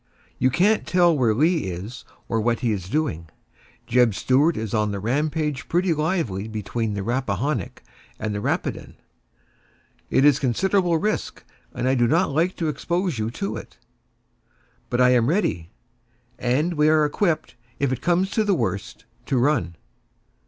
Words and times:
"You 0.39 0.49
can't 0.49 0.87
tell 0.87 1.15
where 1.15 1.35
Lee 1.35 1.65
is, 1.65 2.05
or 2.27 2.41
what 2.41 2.61
he 2.61 2.71
is 2.71 2.89
doing; 2.89 3.29
Jeb 3.85 4.15
Stuart 4.15 4.57
is 4.57 4.73
on 4.73 4.89
the 4.91 4.99
rampage 4.99 5.67
pretty 5.69 5.93
lively 5.93 6.47
between 6.47 6.95
the 6.95 7.03
Rappahannock 7.03 7.83
and 8.17 8.33
the 8.33 8.41
Rapidan. 8.41 8.95
It 10.09 10.25
is 10.25 10.39
considerable 10.39 10.97
risk, 10.97 11.43
and 11.71 11.87
I 11.87 11.93
do 11.93 12.07
not 12.07 12.31
like 12.31 12.55
to 12.55 12.67
expose 12.67 13.19
you 13.19 13.29
to 13.29 13.55
it." 13.57 13.77
"But 14.89 15.01
I 15.01 15.11
am 15.11 15.25
all 15.25 15.29
ready; 15.29 15.69
and 16.39 16.73
we 16.73 16.89
are 16.89 17.05
equipped, 17.05 17.53
if 17.77 17.91
it 17.91 18.01
comes 18.01 18.31
to 18.31 18.43
the 18.43 18.55
worst, 18.55 19.05
to 19.27 19.37
run!" 19.37 19.75